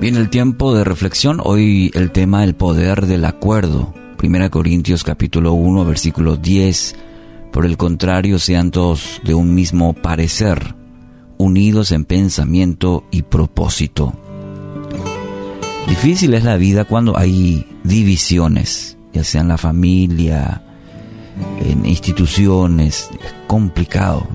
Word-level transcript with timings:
Viene 0.00 0.18
el 0.18 0.28
tiempo 0.28 0.74
de 0.74 0.84
reflexión, 0.84 1.40
hoy 1.42 1.90
el 1.94 2.10
tema 2.12 2.44
el 2.44 2.54
poder 2.54 3.06
del 3.06 3.24
acuerdo. 3.24 3.94
1 4.22 4.50
Corintios 4.50 5.02
capítulo 5.02 5.54
1 5.54 5.86
versículo 5.86 6.36
10. 6.36 6.94
Por 7.50 7.64
el 7.64 7.78
contrario, 7.78 8.38
sean 8.38 8.70
todos 8.70 9.22
de 9.24 9.32
un 9.32 9.54
mismo 9.54 9.94
parecer, 9.94 10.74
unidos 11.38 11.92
en 11.92 12.04
pensamiento 12.04 13.06
y 13.10 13.22
propósito. 13.22 14.12
Difícil 15.88 16.34
es 16.34 16.44
la 16.44 16.58
vida 16.58 16.84
cuando 16.84 17.16
hay 17.16 17.66
divisiones, 17.82 18.98
ya 19.14 19.24
sea 19.24 19.40
en 19.40 19.48
la 19.48 19.56
familia, 19.56 20.62
en 21.64 21.86
instituciones, 21.86 23.08
es 23.24 23.34
complicado. 23.46 24.28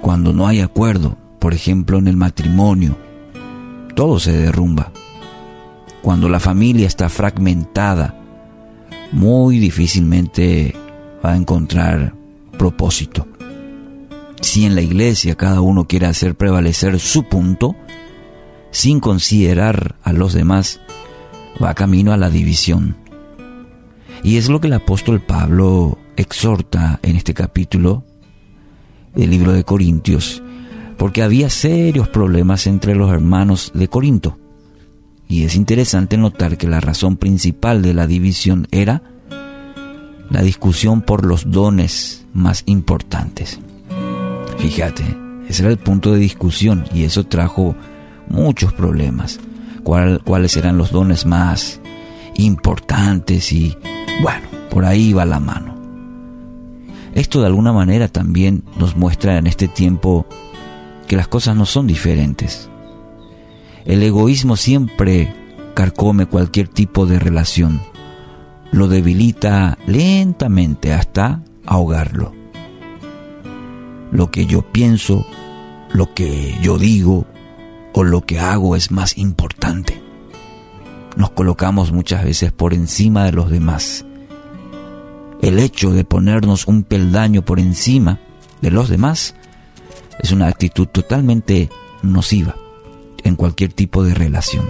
Cuando 0.00 0.32
no 0.32 0.46
hay 0.46 0.60
acuerdo, 0.60 1.18
por 1.38 1.52
ejemplo 1.52 1.98
en 1.98 2.08
el 2.08 2.16
matrimonio, 2.16 2.96
todo 3.98 4.20
se 4.20 4.30
derrumba. 4.30 4.92
Cuando 6.02 6.28
la 6.28 6.38
familia 6.38 6.86
está 6.86 7.08
fragmentada, 7.08 8.14
muy 9.10 9.58
difícilmente 9.58 10.72
va 11.24 11.32
a 11.32 11.36
encontrar 11.36 12.14
propósito. 12.56 13.26
Si 14.40 14.64
en 14.64 14.76
la 14.76 14.82
iglesia 14.82 15.34
cada 15.34 15.62
uno 15.62 15.88
quiere 15.88 16.06
hacer 16.06 16.36
prevalecer 16.36 17.00
su 17.00 17.24
punto, 17.24 17.74
sin 18.70 19.00
considerar 19.00 19.96
a 20.04 20.12
los 20.12 20.32
demás, 20.32 20.78
va 21.60 21.74
camino 21.74 22.12
a 22.12 22.16
la 22.16 22.30
división. 22.30 22.96
Y 24.22 24.36
es 24.36 24.48
lo 24.48 24.60
que 24.60 24.68
el 24.68 24.74
apóstol 24.74 25.20
Pablo 25.20 25.98
exhorta 26.16 27.00
en 27.02 27.16
este 27.16 27.34
capítulo 27.34 28.04
del 29.16 29.30
libro 29.30 29.50
de 29.50 29.64
Corintios, 29.64 30.40
porque 30.98 31.22
había 31.22 31.48
serios 31.48 32.08
problemas 32.08 32.66
entre 32.66 32.94
los 32.94 33.10
hermanos 33.10 33.70
de 33.74 33.88
Corinto. 33.88 34.36
Y 35.28 35.44
es 35.44 35.54
interesante 35.54 36.16
notar 36.16 36.58
que 36.58 36.66
la 36.66 36.80
razón 36.80 37.16
principal 37.16 37.82
de 37.82 37.94
la 37.94 38.06
división 38.06 38.66
era 38.70 39.02
la 40.30 40.42
discusión 40.42 41.02
por 41.02 41.24
los 41.24 41.50
dones 41.50 42.26
más 42.34 42.62
importantes. 42.66 43.60
Fíjate, 44.58 45.04
ese 45.48 45.62
era 45.62 45.70
el 45.70 45.78
punto 45.78 46.12
de 46.12 46.18
discusión 46.18 46.84
y 46.92 47.04
eso 47.04 47.24
trajo 47.24 47.76
muchos 48.26 48.72
problemas. 48.72 49.38
¿Cuáles 49.82 50.56
eran 50.56 50.76
los 50.76 50.90
dones 50.90 51.24
más 51.24 51.80
importantes? 52.34 53.52
Y 53.52 53.76
bueno, 54.22 54.46
por 54.70 54.84
ahí 54.84 55.12
va 55.12 55.24
la 55.24 55.40
mano. 55.40 55.76
Esto 57.14 57.40
de 57.40 57.46
alguna 57.46 57.72
manera 57.72 58.08
también 58.08 58.64
nos 58.78 58.96
muestra 58.96 59.38
en 59.38 59.46
este 59.46 59.68
tiempo 59.68 60.26
que 61.08 61.16
las 61.16 61.26
cosas 61.26 61.56
no 61.56 61.66
son 61.66 61.88
diferentes. 61.88 62.68
El 63.84 64.02
egoísmo 64.02 64.56
siempre 64.56 65.34
carcome 65.74 66.26
cualquier 66.26 66.68
tipo 66.68 67.06
de 67.06 67.18
relación 67.18 67.80
lo 68.70 68.88
debilita 68.88 69.78
lentamente 69.86 70.92
hasta 70.92 71.42
ahogarlo. 71.64 72.32
Lo 74.10 74.30
que 74.30 74.46
yo 74.46 74.62
pienso, 74.62 75.26
lo 75.92 76.14
que 76.14 76.56
yo 76.62 76.78
digo 76.78 77.26
o 77.92 78.04
lo 78.04 78.24
que 78.24 78.40
hago 78.40 78.76
es 78.76 78.90
más 78.90 79.16
importante. 79.18 80.00
Nos 81.16 81.30
colocamos 81.30 81.92
muchas 81.92 82.24
veces 82.24 82.52
por 82.52 82.74
encima 82.74 83.24
de 83.24 83.32
los 83.32 83.50
demás. 83.50 84.04
El 85.40 85.58
hecho 85.58 85.90
de 85.90 86.04
ponernos 86.04 86.66
un 86.66 86.82
peldaño 86.82 87.42
por 87.42 87.58
encima 87.58 88.18
de 88.60 88.70
los 88.70 88.88
demás 88.88 89.34
es 90.18 90.32
una 90.32 90.48
actitud 90.48 90.86
totalmente 90.86 91.70
nociva 92.02 92.56
en 93.24 93.36
cualquier 93.36 93.72
tipo 93.72 94.02
de 94.04 94.14
relación. 94.14 94.66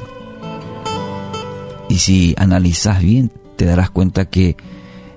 Y 1.89 1.99
si 1.99 2.35
analizas 2.39 3.03
bien, 3.03 3.33
te 3.57 3.65
darás 3.65 3.91
cuenta 3.91 4.27
que 4.27 4.57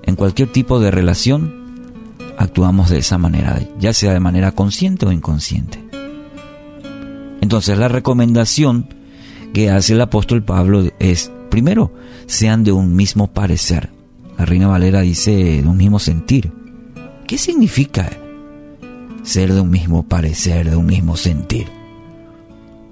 en 0.02 0.16
cualquier 0.16 0.50
tipo 0.50 0.80
de 0.80 0.90
relación 0.90 1.54
actuamos 2.38 2.90
de 2.90 2.98
esa 2.98 3.18
manera, 3.18 3.60
ya 3.78 3.92
sea 3.92 4.12
de 4.12 4.20
manera 4.20 4.52
consciente 4.52 5.06
o 5.06 5.12
inconsciente. 5.12 5.82
Entonces 7.40 7.76
la 7.76 7.88
recomendación 7.88 8.88
que 9.52 9.70
hace 9.70 9.92
el 9.92 10.00
apóstol 10.00 10.42
Pablo 10.42 10.84
es, 10.98 11.30
primero, 11.50 11.92
sean 12.26 12.64
de 12.64 12.72
un 12.72 12.96
mismo 12.96 13.32
parecer. 13.32 13.90
La 14.38 14.46
Reina 14.46 14.68
Valera 14.68 15.02
dice 15.02 15.60
de 15.62 15.68
un 15.68 15.76
mismo 15.76 15.98
sentir. 15.98 16.52
¿Qué 17.26 17.36
significa 17.36 18.10
ser 19.22 19.52
de 19.52 19.60
un 19.60 19.70
mismo 19.70 20.02
parecer, 20.02 20.70
de 20.70 20.76
un 20.76 20.86
mismo 20.86 21.16
sentir? 21.16 21.68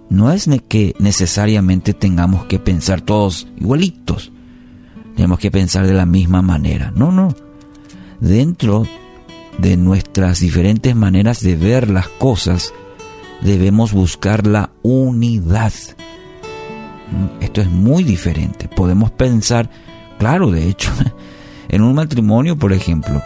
No 0.09 0.33
es 0.33 0.49
que 0.69 0.95
necesariamente 0.99 1.95
tengamos 1.95 2.47
que 2.47 2.59
pensar 2.59 3.01
todos 3.01 3.47
igualitos, 3.59 4.33
tenemos 5.15 5.39
que 5.39 5.51
pensar 5.51 5.87
de 5.87 5.95
la 5.95 6.07
misma 6.07 6.43
manera. 6.43 6.93
No, 6.97 7.13
no. 7.13 7.35
Dentro 8.21 8.87
de 9.59 9.77
nuestras 9.77 10.41
diferentes 10.41 10.97
maneras 10.97 11.43
de 11.43 11.57
ver 11.57 11.91
las 11.91 12.09
cosas, 12.09 12.73
debemos 13.43 13.93
buscar 13.93 14.47
la 14.47 14.71
unidad. 14.83 15.73
Mm, 17.11 17.43
esto 17.43 17.61
es 17.61 17.71
muy 17.71 18.03
diferente. 18.03 18.69
Podemos 18.69 19.11
pensar, 19.11 19.71
claro, 20.19 20.51
de 20.51 20.69
hecho, 20.69 20.91
en 21.69 21.83
un 21.83 21.95
matrimonio, 21.95 22.57
por 22.57 22.73
ejemplo, 22.73 23.23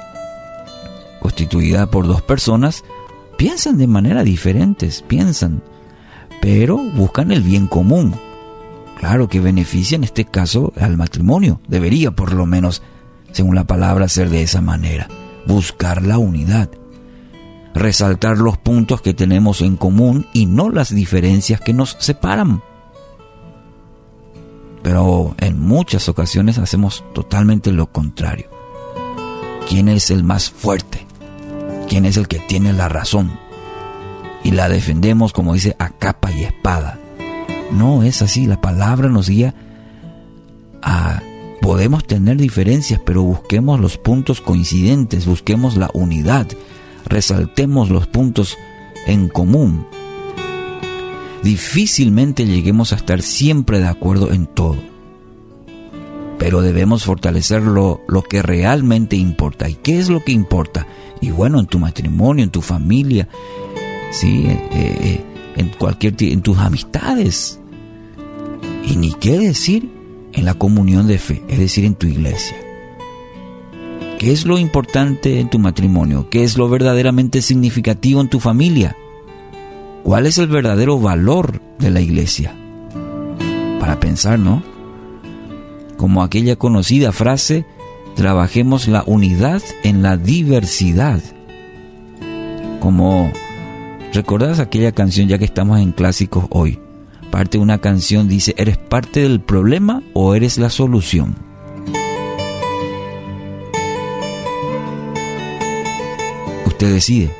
constituida 1.34 1.90
por 1.90 2.06
dos 2.06 2.22
personas, 2.22 2.84
piensan 3.36 3.76
de 3.76 3.88
manera 3.88 4.22
diferentes, 4.22 5.02
piensan, 5.02 5.62
pero 6.40 6.76
buscan 6.76 7.32
el 7.32 7.42
bien 7.42 7.66
común 7.66 8.14
claro, 9.04 9.28
que 9.28 9.38
beneficia 9.38 9.96
en 9.96 10.04
este 10.04 10.24
caso 10.24 10.72
al 10.80 10.96
matrimonio. 10.96 11.60
Debería 11.68 12.12
por 12.12 12.32
lo 12.32 12.46
menos, 12.46 12.80
según 13.32 13.54
la 13.54 13.64
palabra, 13.64 14.08
ser 14.08 14.30
de 14.30 14.42
esa 14.42 14.62
manera. 14.62 15.08
Buscar 15.46 16.02
la 16.02 16.16
unidad. 16.16 16.70
Resaltar 17.74 18.38
los 18.38 18.56
puntos 18.56 19.02
que 19.02 19.12
tenemos 19.12 19.60
en 19.60 19.76
común 19.76 20.26
y 20.32 20.46
no 20.46 20.70
las 20.70 20.94
diferencias 20.94 21.60
que 21.60 21.74
nos 21.74 21.98
separan. 22.00 22.62
Pero 24.82 25.34
en 25.38 25.60
muchas 25.60 26.08
ocasiones 26.08 26.56
hacemos 26.56 27.04
totalmente 27.12 27.72
lo 27.72 27.92
contrario. 27.92 28.48
¿Quién 29.68 29.88
es 29.88 30.10
el 30.10 30.24
más 30.24 30.50
fuerte? 30.50 31.06
¿Quién 31.88 32.04
es 32.04 32.16
el 32.16 32.28
que 32.28 32.38
tiene 32.38 32.72
la 32.72 32.88
razón? 32.88 33.38
Y 34.42 34.50
la 34.50 34.68
defendemos, 34.68 35.32
como 35.32 35.54
dice, 35.54 35.76
a 35.78 35.90
capa 35.90 36.32
y 36.32 36.44
espada 36.44 36.98
no 37.74 38.02
es 38.02 38.22
así, 38.22 38.46
la 38.46 38.60
palabra 38.60 39.08
nos 39.08 39.28
guía 39.28 39.54
a... 40.82 41.22
Podemos 41.60 42.04
tener 42.04 42.36
diferencias, 42.36 43.00
pero 43.06 43.22
busquemos 43.22 43.80
los 43.80 43.96
puntos 43.96 44.42
coincidentes, 44.42 45.24
busquemos 45.24 45.78
la 45.78 45.88
unidad, 45.94 46.46
resaltemos 47.06 47.88
los 47.88 48.06
puntos 48.06 48.58
en 49.06 49.30
común. 49.30 49.86
Difícilmente 51.42 52.44
lleguemos 52.44 52.92
a 52.92 52.96
estar 52.96 53.22
siempre 53.22 53.78
de 53.78 53.86
acuerdo 53.86 54.30
en 54.32 54.44
todo, 54.44 54.76
pero 56.38 56.62
debemos 56.62 57.04
fortalecer 57.04 57.62
lo, 57.62 58.04
que 58.28 58.42
realmente 58.42 59.16
importa. 59.16 59.68
¿Y 59.68 59.74
qué 59.74 59.98
es 59.98 60.08
lo 60.08 60.24
que 60.24 60.32
importa? 60.32 60.86
Y 61.20 61.30
bueno, 61.30 61.60
en 61.60 61.66
tu 61.66 61.78
matrimonio, 61.78 62.44
en 62.44 62.50
tu 62.50 62.60
familia, 62.60 63.28
¿sí? 64.10 64.46
Eh, 64.46 64.68
eh, 64.72 65.24
en 65.56 65.68
cualquier 65.70 66.14
en 66.20 66.42
tus 66.42 66.58
amistades, 66.58 67.60
y 68.86 68.96
ni 68.96 69.12
qué 69.12 69.38
decir 69.38 69.90
en 70.32 70.44
la 70.44 70.54
comunión 70.54 71.06
de 71.06 71.18
fe, 71.18 71.42
es 71.48 71.58
decir, 71.58 71.84
en 71.84 71.94
tu 71.94 72.06
iglesia. 72.06 72.56
¿Qué 74.18 74.32
es 74.32 74.46
lo 74.46 74.58
importante 74.58 75.40
en 75.40 75.50
tu 75.50 75.58
matrimonio? 75.58 76.28
¿Qué 76.30 76.44
es 76.44 76.56
lo 76.56 76.68
verdaderamente 76.68 77.42
significativo 77.42 78.20
en 78.20 78.28
tu 78.28 78.40
familia? 78.40 78.96
¿Cuál 80.02 80.26
es 80.26 80.38
el 80.38 80.48
verdadero 80.48 80.98
valor 80.98 81.60
de 81.78 81.90
la 81.90 82.00
iglesia? 82.00 82.54
Para 83.80 84.00
pensar, 84.00 84.38
¿no? 84.38 84.73
Como 85.96 86.22
aquella 86.22 86.56
conocida 86.56 87.12
frase, 87.12 87.64
trabajemos 88.16 88.88
la 88.88 89.04
unidad 89.06 89.62
en 89.82 90.02
la 90.02 90.16
diversidad. 90.16 91.22
Como, 92.80 93.32
¿recordás 94.12 94.60
aquella 94.60 94.92
canción 94.92 95.28
ya 95.28 95.38
que 95.38 95.44
estamos 95.44 95.80
en 95.80 95.92
clásicos 95.92 96.46
hoy? 96.50 96.78
parte 97.34 97.58
de 97.58 97.64
una 97.64 97.78
canción 97.78 98.28
dice, 98.28 98.54
¿eres 98.58 98.78
parte 98.78 99.18
del 99.18 99.40
problema 99.40 100.04
o 100.12 100.36
eres 100.36 100.56
la 100.56 100.70
solución? 100.70 101.34
Usted 106.64 106.92
decide. 106.92 107.34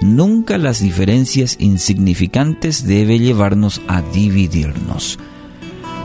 Nunca 0.00 0.56
las 0.56 0.80
diferencias 0.80 1.56
insignificantes 1.58 2.86
debe 2.86 3.18
llevarnos 3.18 3.82
a 3.86 4.00
dividirnos. 4.00 5.18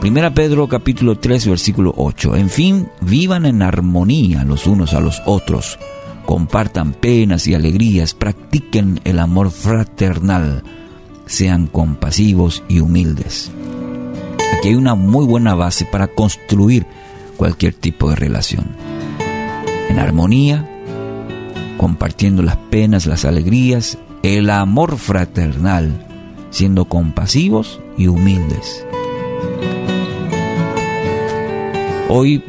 Primera 0.01 0.33
Pedro 0.33 0.67
capítulo 0.67 1.17
3 1.17 1.47
versículo 1.47 1.93
8. 1.97 2.35
En 2.35 2.49
fin, 2.49 2.87
vivan 3.01 3.45
en 3.45 3.61
armonía 3.61 4.43
los 4.43 4.67
unos 4.67 4.93
a 4.93 4.99
los 4.99 5.21
otros. 5.25 5.79
Compartan 6.25 6.93
penas 6.93 7.47
y 7.47 7.55
alegrías, 7.55 8.13
practiquen 8.13 8.99
el 9.03 9.19
amor 9.19 9.51
fraternal 9.51 10.63
sean 11.27 11.67
compasivos 11.67 12.63
y 12.67 12.79
humildes. 12.79 13.51
Aquí 14.57 14.69
hay 14.69 14.75
una 14.75 14.95
muy 14.95 15.25
buena 15.25 15.53
base 15.53 15.85
para 15.85 16.07
construir 16.07 16.85
cualquier 17.35 17.73
tipo 17.73 18.09
de 18.09 18.15
relación. 18.15 18.65
En 19.89 19.99
armonía, 19.99 20.67
compartiendo 21.77 22.41
las 22.41 22.57
penas, 22.57 23.05
las 23.05 23.25
alegrías, 23.25 23.97
el 24.23 24.49
amor 24.49 24.97
fraternal, 24.97 26.05
siendo 26.49 26.85
compasivos 26.85 27.79
y 27.97 28.07
humildes. 28.07 28.85
Hoy 32.09 32.41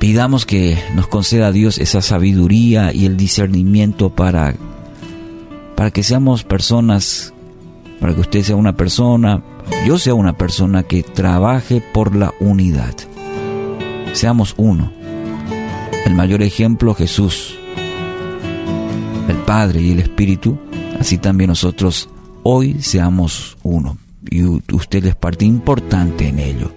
pidamos 0.00 0.46
que 0.46 0.76
nos 0.96 1.06
conceda 1.06 1.46
a 1.46 1.52
Dios 1.52 1.78
esa 1.78 2.02
sabiduría 2.02 2.92
y 2.92 3.06
el 3.06 3.16
discernimiento 3.16 4.10
para, 4.10 4.56
para 5.76 5.92
que 5.92 6.02
seamos 6.02 6.42
personas, 6.42 7.32
para 8.00 8.14
que 8.14 8.20
usted 8.22 8.42
sea 8.42 8.56
una 8.56 8.76
persona, 8.76 9.44
yo 9.86 9.96
sea 9.96 10.14
una 10.14 10.36
persona 10.36 10.82
que 10.82 11.04
trabaje 11.04 11.80
por 11.80 12.16
la 12.16 12.34
unidad. 12.40 12.94
Seamos 14.12 14.54
uno. 14.56 14.90
El 16.04 16.16
mayor 16.16 16.42
ejemplo 16.42 16.94
Jesús, 16.94 17.56
el 19.28 19.36
Padre 19.46 19.82
y 19.82 19.92
el 19.92 20.00
Espíritu, 20.00 20.58
así 20.98 21.18
también 21.18 21.48
nosotros 21.48 22.08
hoy 22.42 22.82
seamos 22.82 23.56
uno. 23.62 23.98
Y 24.28 24.42
usted 24.42 25.04
es 25.06 25.14
parte 25.14 25.44
importante 25.44 26.26
en 26.26 26.40
ello. 26.40 26.74